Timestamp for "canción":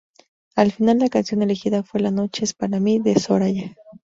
1.09-1.43